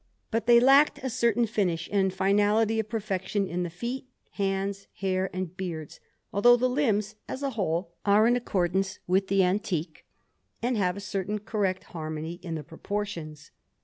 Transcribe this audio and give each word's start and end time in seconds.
But 0.31 0.47
they 0.47 0.59
lacked 0.59 0.97
a 1.03 1.11
certain 1.11 1.45
finish 1.45 1.87
and 1.91 2.11
finality 2.11 2.79
of 2.79 2.89
perfection 2.89 3.45
in 3.45 3.61
the 3.61 3.69
feet, 3.69 4.07
hands, 4.31 4.87
hair, 4.95 5.29
and 5.31 5.55
beards, 5.55 5.99
although 6.33 6.57
the 6.57 6.67
limbs 6.67 7.13
as 7.27 7.43
a 7.43 7.51
whole 7.51 7.93
are 8.03 8.25
in 8.25 8.35
accordance 8.35 8.97
with 9.05 9.27
the 9.27 9.43
antique 9.43 10.03
and 10.59 10.75
have 10.75 10.97
a 10.97 11.01
certain 11.01 11.37
correct 11.37 11.83
harmony 11.83 12.39
in 12.41 12.55
the 12.55 12.63
proportions. 12.63 13.51